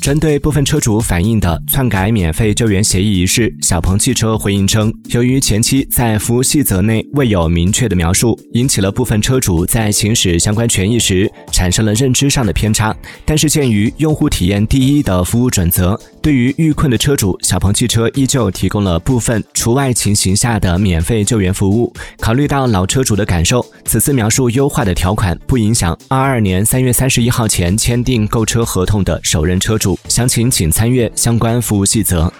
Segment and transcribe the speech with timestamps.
[0.00, 12.94] 针对部分车主反映的篡改免费救援协议一事，小鹏汽车回应称，由于前期在服务细则内未有明确的描述，引起了部分车主在行使相关权益时产生了认知上的偏差。
[13.24, 21.92] 但是鉴于用户体验第一的服务准则，对于遇困的车主，小鹏汽车依旧提供了部分除外情形下的免费救援服务。
[22.18, 29.98] 考虑到老车主的感受，此次描述优化的条款不影响二二年三月三十一号前签订购车合同的首任车主。
[30.08, 32.32] 详情请参阅相关服务细则。